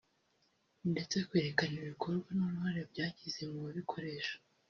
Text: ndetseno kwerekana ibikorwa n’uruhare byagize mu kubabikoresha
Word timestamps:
ndetseno 0.91 1.27
kwerekana 1.29 1.75
ibikorwa 1.81 2.27
n’uruhare 2.37 2.81
byagize 2.91 3.39
mu 3.49 3.55
kubabikoresha 3.59 4.35